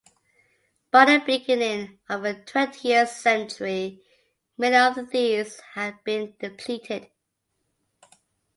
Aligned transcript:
By 0.89 1.05
the 1.05 1.23
beginning 1.23 1.99
of 2.09 2.23
the 2.23 2.33
twentieth 2.33 3.09
century, 3.11 4.01
many 4.57 4.75
of 4.75 5.11
these 5.11 5.59
had 5.75 6.03
been 6.03 6.33
depleted. 6.39 7.11